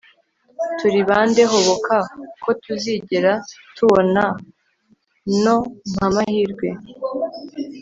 turi 0.77 0.99
bandehoboka 1.09 1.95
ko 2.43 2.49
tuzigera 2.63 3.31
tubona 3.75 4.23
no! 5.43 5.57
mpa 5.93 6.05
amahirwe 6.09 6.67